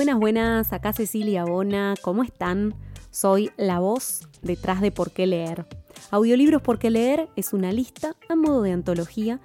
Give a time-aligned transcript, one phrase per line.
[0.00, 2.74] Buenas, buenas, acá Cecilia Bona, ¿cómo están?
[3.10, 5.66] Soy la voz detrás de Por qué leer.
[6.10, 9.40] Audiolibros Por qué leer es una lista a modo de antología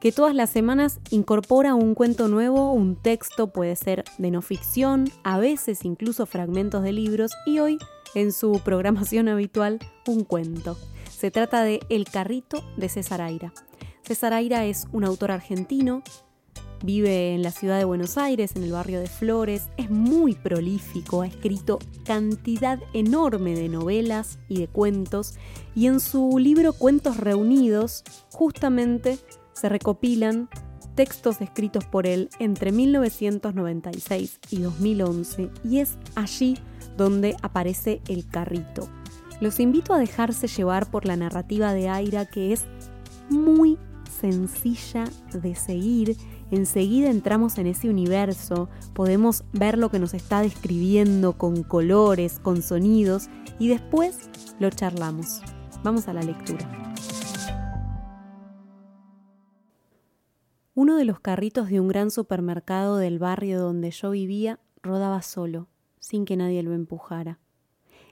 [0.00, 5.08] que todas las semanas incorpora un cuento nuevo, un texto, puede ser de no ficción,
[5.22, 7.78] a veces incluso fragmentos de libros y hoy,
[8.16, 10.76] en su programación habitual, un cuento.
[11.08, 13.52] Se trata de El carrito de César Aira.
[14.02, 16.02] César Aira es un autor argentino
[16.82, 21.20] Vive en la ciudad de Buenos Aires, en el barrio de Flores, es muy prolífico,
[21.20, 25.34] ha escrito cantidad enorme de novelas y de cuentos.
[25.74, 29.18] Y en su libro Cuentos Reunidos justamente
[29.52, 30.48] se recopilan
[30.94, 36.56] textos escritos por él entre 1996 y 2011 y es allí
[36.96, 38.88] donde aparece el carrito.
[39.40, 42.64] Los invito a dejarse llevar por la narrativa de Aira que es
[43.28, 43.78] muy
[44.20, 46.16] sencilla de seguir
[46.50, 52.62] enseguida entramos en ese universo, podemos ver lo que nos está describiendo con colores, con
[52.62, 55.40] sonidos y después lo charlamos.
[55.82, 56.68] Vamos a la lectura.
[60.74, 65.68] Uno de los carritos de un gran supermercado del barrio donde yo vivía rodaba solo,
[65.98, 67.38] sin que nadie lo empujara.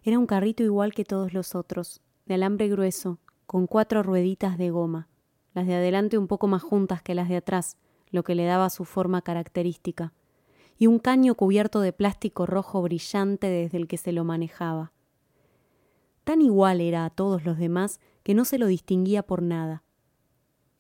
[0.03, 4.71] Era un carrito igual que todos los otros, de alambre grueso, con cuatro rueditas de
[4.71, 5.09] goma,
[5.55, 7.77] las de adelante un poco más juntas que las de atrás,
[8.11, 10.13] lo que le daba su forma característica,
[10.79, 14.93] y un caño cubierto de plástico rojo brillante desde el que se lo manejaba.
[16.25, 19.83] Tan igual era a todos los demás que no se lo distinguía por nada.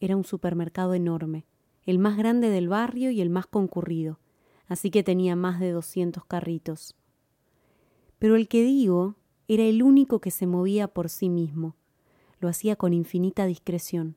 [0.01, 1.47] Era un supermercado enorme,
[1.85, 4.19] el más grande del barrio y el más concurrido,
[4.67, 6.95] así que tenía más de doscientos carritos.
[8.19, 9.17] Pero el que digo
[9.49, 11.75] era el único que se movía por sí mismo.
[12.41, 14.17] Lo hacía con infinita discreción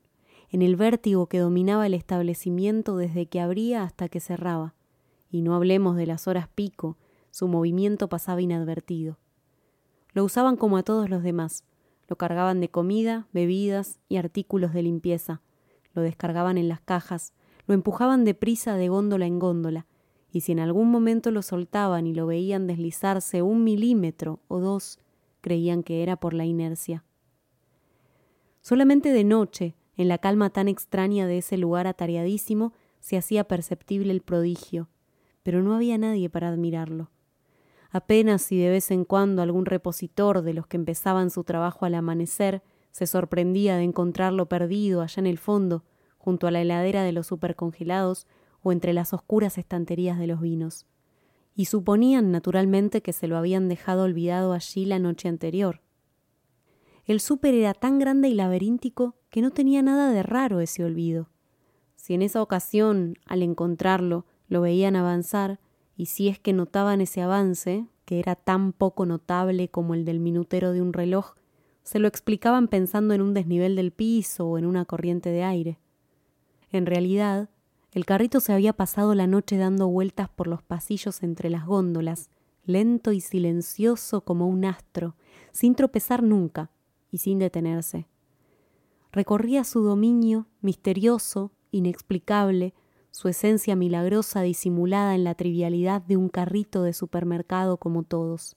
[0.52, 4.74] en el vértigo que dominaba el establecimiento desde que abría hasta que cerraba,
[5.30, 6.98] y no hablemos de las horas pico,
[7.30, 9.18] su movimiento pasaba inadvertido.
[10.12, 11.64] Lo usaban como a todos los demás,
[12.06, 15.40] lo cargaban de comida, bebidas y artículos de limpieza,
[15.94, 17.32] lo descargaban en las cajas,
[17.66, 19.86] lo empujaban deprisa de góndola en góndola,
[20.30, 24.98] y si en algún momento lo soltaban y lo veían deslizarse un milímetro o dos,
[25.40, 27.04] creían que era por la inercia.
[28.60, 34.12] Solamente de noche, en la calma tan extraña de ese lugar atareadísimo se hacía perceptible
[34.12, 34.88] el prodigio,
[35.42, 37.10] pero no había nadie para admirarlo.
[37.90, 41.94] Apenas si de vez en cuando algún repositor de los que empezaban su trabajo al
[41.94, 45.84] amanecer se sorprendía de encontrarlo perdido allá en el fondo,
[46.16, 48.26] junto a la heladera de los supercongelados
[48.62, 50.86] o entre las oscuras estanterías de los vinos.
[51.54, 55.80] Y suponían naturalmente que se lo habían dejado olvidado allí la noche anterior.
[57.04, 61.28] El súper era tan grande y laberíntico que no tenía nada de raro ese olvido.
[61.96, 65.60] Si en esa ocasión, al encontrarlo, lo veían avanzar,
[65.96, 70.20] y si es que notaban ese avance, que era tan poco notable como el del
[70.20, 71.34] minutero de un reloj,
[71.82, 75.78] se lo explicaban pensando en un desnivel del piso o en una corriente de aire.
[76.70, 77.50] En realidad,
[77.92, 82.30] el carrito se había pasado la noche dando vueltas por los pasillos entre las góndolas,
[82.64, 85.16] lento y silencioso como un astro,
[85.50, 86.70] sin tropezar nunca,
[87.12, 88.08] y sin detenerse.
[89.12, 92.74] Recorría su dominio, misterioso, inexplicable,
[93.12, 98.56] su esencia milagrosa disimulada en la trivialidad de un carrito de supermercado como todos.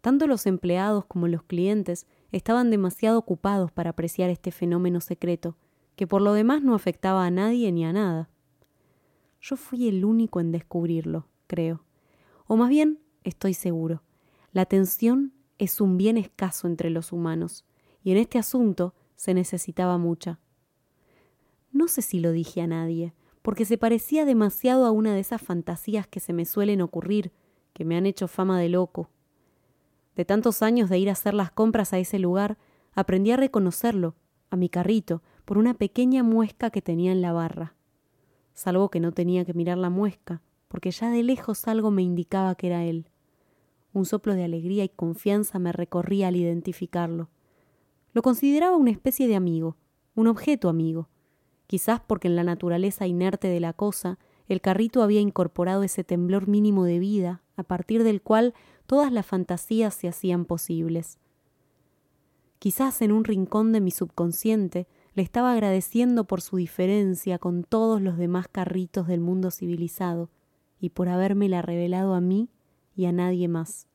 [0.00, 5.56] Tanto los empleados como los clientes estaban demasiado ocupados para apreciar este fenómeno secreto,
[5.94, 8.28] que por lo demás no afectaba a nadie ni a nada.
[9.40, 11.84] Yo fui el único en descubrirlo, creo.
[12.46, 14.02] O más bien, estoy seguro.
[14.52, 17.64] La atención es un bien escaso entre los humanos,
[18.02, 20.38] y en este asunto se necesitaba mucha.
[21.72, 23.12] No sé si lo dije a nadie,
[23.42, 27.32] porque se parecía demasiado a una de esas fantasías que se me suelen ocurrir,
[27.72, 29.10] que me han hecho fama de loco.
[30.16, 32.58] De tantos años de ir a hacer las compras a ese lugar,
[32.94, 34.14] aprendí a reconocerlo,
[34.50, 37.74] a mi carrito, por una pequeña muesca que tenía en la barra.
[38.54, 42.54] Salvo que no tenía que mirar la muesca, porque ya de lejos algo me indicaba
[42.54, 43.08] que era él.
[43.92, 47.28] Un soplo de alegría y confianza me recorría al identificarlo.
[48.12, 49.76] Lo consideraba una especie de amigo,
[50.14, 51.08] un objeto amigo,
[51.68, 54.18] Quizás porque en la naturaleza inerte de la cosa,
[54.48, 58.54] el carrito había incorporado ese temblor mínimo de vida, a partir del cual
[58.86, 61.18] todas las fantasías se hacían posibles.
[62.58, 68.00] Quizás en un rincón de mi subconsciente le estaba agradeciendo por su diferencia con todos
[68.00, 70.30] los demás carritos del mundo civilizado
[70.80, 72.48] y por habérmela revelado a mí
[72.98, 73.86] y a nadie más.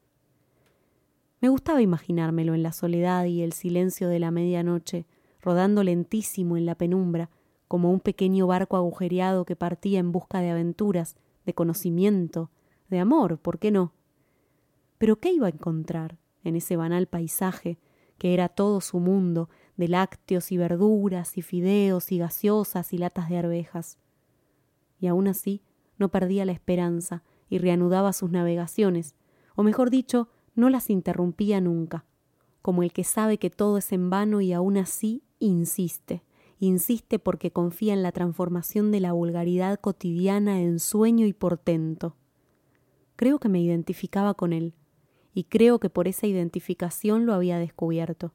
[1.41, 5.05] Me gustaba imaginármelo en la soledad y el silencio de la medianoche,
[5.41, 7.29] rodando lentísimo en la penumbra,
[7.67, 12.49] como un pequeño barco agujereado que partía en busca de aventuras, de conocimiento,
[12.89, 13.91] de amor, ¿por qué no?
[14.99, 17.77] Pero ¿qué iba a encontrar en ese banal paisaje
[18.17, 23.27] que era todo su mundo de lácteos y verduras y fideos y gaseosas y latas
[23.27, 23.97] de arvejas?
[24.97, 25.61] Y aún así
[25.97, 27.21] no perdía la esperanza
[27.53, 29.13] y reanudaba sus navegaciones,
[29.55, 32.03] o mejor dicho, no las interrumpía nunca,
[32.63, 36.23] como el que sabe que todo es en vano y aún así insiste,
[36.57, 42.15] insiste porque confía en la transformación de la vulgaridad cotidiana en sueño y portento.
[43.15, 44.73] Creo que me identificaba con él,
[45.35, 48.33] y creo que por esa identificación lo había descubierto.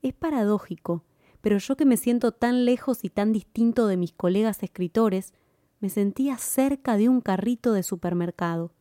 [0.00, 1.04] Es paradójico,
[1.42, 5.34] pero yo que me siento tan lejos y tan distinto de mis colegas escritores,
[5.80, 8.72] me sentía cerca de un carrito de supermercado.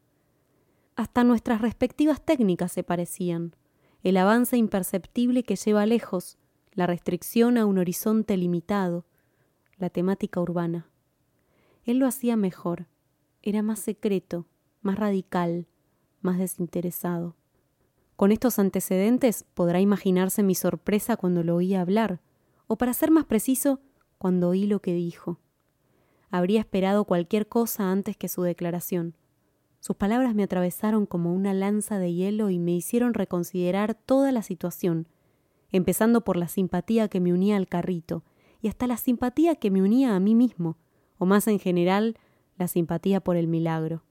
[0.96, 3.56] Hasta nuestras respectivas técnicas se parecían.
[4.04, 6.38] El avance imperceptible que lleva lejos,
[6.74, 9.06] la restricción a un horizonte limitado,
[9.78, 10.90] la temática urbana.
[11.84, 12.88] Él lo hacía mejor,
[13.42, 14.48] era más secreto,
[14.82, 15.68] más radical,
[16.22, 17.36] más desinteresado.
[18.16, 22.22] Con estos antecedentes podrá imaginarse mi sorpresa cuando lo oí hablar,
[22.68, 23.82] o para ser más preciso,
[24.18, 25.40] cuando oí lo que dijo.
[26.32, 29.16] Habría esperado cualquier cosa antes que su declaración,
[29.86, 34.42] sus palabras me atravesaron como una lanza de hielo y me hicieron reconsiderar toda la
[34.42, 35.08] situación,
[35.72, 38.24] empezando por la simpatía que me unía al carrito,
[38.64, 40.76] y hasta la simpatía que me unía a mí mismo,
[41.20, 42.18] o más en general,
[42.58, 44.02] la simpatía por el milagro.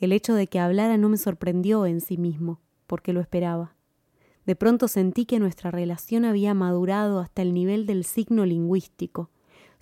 [0.00, 2.58] El hecho de que hablara no me sorprendió en sí mismo,
[2.88, 3.76] porque lo esperaba.
[4.44, 9.30] De pronto sentí que nuestra relación había madurado hasta el nivel del signo lingüístico.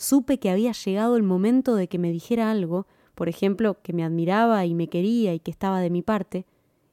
[0.01, 2.87] Supe que había llegado el momento de que me dijera algo
[3.21, 6.47] por ejemplo, que me admiraba y me quería y que estaba de mi parte,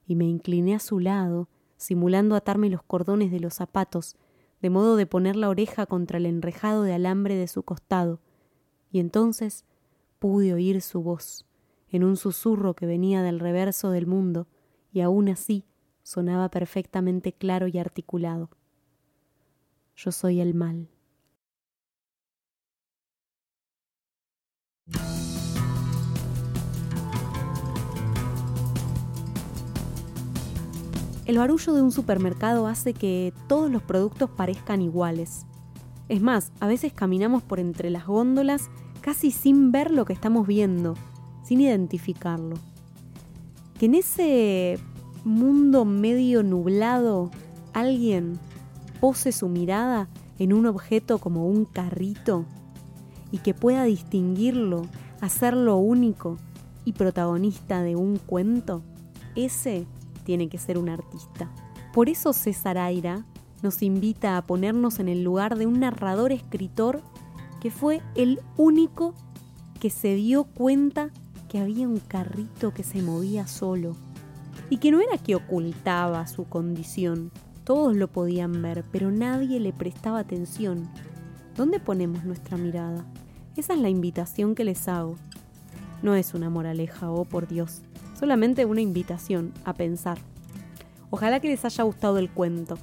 [0.06, 4.14] y me incliné a su lado, simulando atarme los cordones de los zapatos,
[4.60, 8.20] de modo de poner la oreja contra el enrejado de alambre de su costado,
[8.90, 9.64] y entonces
[10.18, 11.46] pude oír su voz,
[11.88, 14.48] en un susurro que venía del reverso del mundo,
[14.92, 15.64] y aún así
[16.02, 18.50] sonaba perfectamente claro y articulado.
[19.96, 20.90] Yo soy el mal.
[31.28, 35.44] El barullo de un supermercado hace que todos los productos parezcan iguales.
[36.08, 38.70] Es más, a veces caminamos por entre las góndolas
[39.02, 40.94] casi sin ver lo que estamos viendo,
[41.44, 42.56] sin identificarlo.
[43.78, 44.78] Que en ese
[45.22, 47.30] mundo medio nublado
[47.74, 48.38] alguien
[48.98, 50.08] pose su mirada
[50.38, 52.46] en un objeto como un carrito
[53.30, 54.86] y que pueda distinguirlo,
[55.20, 56.38] hacerlo único
[56.86, 58.82] y protagonista de un cuento,
[59.36, 59.86] ese
[60.28, 61.50] tiene que ser un artista.
[61.94, 63.24] Por eso César Aira
[63.62, 67.00] nos invita a ponernos en el lugar de un narrador escritor
[67.62, 69.14] que fue el único
[69.80, 71.08] que se dio cuenta
[71.48, 73.96] que había un carrito que se movía solo
[74.68, 77.32] y que no era que ocultaba su condición,
[77.64, 80.90] todos lo podían ver, pero nadie le prestaba atención.
[81.56, 83.06] ¿Dónde ponemos nuestra mirada?
[83.56, 85.16] Esa es la invitación que les hago.
[86.02, 87.80] No es una moraleja, oh por Dios,
[88.18, 90.18] solamente una invitación a pensar.
[91.10, 92.76] Ojalá que les haya gustado el cuento.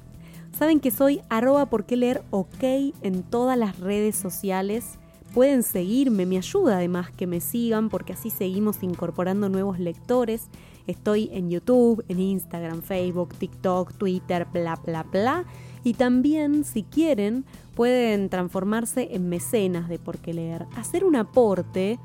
[0.58, 2.64] Saben que soy arroba por qué leer ok
[3.02, 4.98] en todas las redes sociales.
[5.34, 10.48] Pueden seguirme, me ayuda además que me sigan porque así seguimos incorporando nuevos lectores.
[10.86, 15.44] Estoy en YouTube, en Instagram, Facebook, TikTok, Twitter, bla, bla, bla.
[15.84, 20.66] Y también, si quieren, pueden transformarse en mecenas de por qué leer.
[20.76, 21.98] Hacer un aporte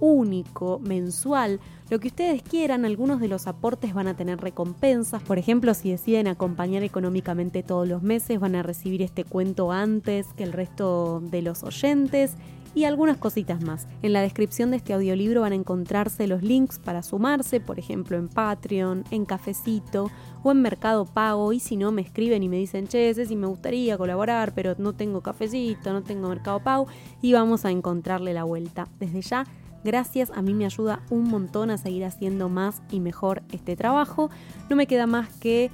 [0.00, 5.38] único, mensual, lo que ustedes quieran, algunos de los aportes van a tener recompensas, por
[5.38, 10.44] ejemplo, si deciden acompañar económicamente todos los meses, van a recibir este cuento antes que
[10.44, 12.36] el resto de los oyentes
[12.74, 13.86] y algunas cositas más.
[14.02, 18.16] En la descripción de este audiolibro van a encontrarse los links para sumarse, por ejemplo
[18.16, 20.10] en Patreon, en Cafecito
[20.42, 21.52] o en Mercado Pago.
[21.52, 24.74] Y si no, me escriben y me dicen, che, sé si me gustaría colaborar, pero
[24.78, 26.86] no tengo Cafecito, no tengo Mercado Pago.
[27.20, 28.86] Y vamos a encontrarle la vuelta.
[29.00, 29.44] Desde ya
[29.84, 34.30] Gracias, a mí me ayuda un montón a seguir haciendo más y mejor este trabajo.
[34.68, 35.70] No me queda más que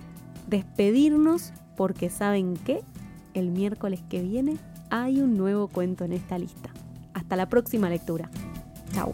[0.47, 2.83] despedirnos porque saben que
[3.35, 4.59] el miércoles que viene
[4.91, 6.71] hay un nuevo cuento en esta lista.
[7.15, 8.31] Hasta la próxima lectura.
[8.93, 9.13] Chao.